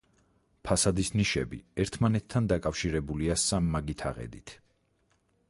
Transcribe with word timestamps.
ფასადის 0.69 1.11
ნიშები 1.19 1.59
ერთმანეთთან 1.83 2.49
დაკავშირებულია 2.53 3.37
სამმაგი 3.45 3.99
თაღედით. 4.05 4.57